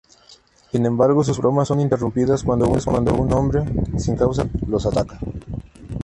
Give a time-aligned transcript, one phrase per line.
[0.71, 3.63] Sin embargo sus bromas son interrumpidas cuando un hombre,
[3.99, 5.19] sin causa aparente, los ataca.